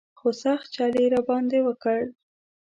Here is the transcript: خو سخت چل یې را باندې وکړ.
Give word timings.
خو 0.19 0.27
سخت 0.43 0.67
چل 0.75 0.93
یې 1.01 1.07
را 1.13 1.21
باندې 1.29 1.59
وکړ. 1.67 1.99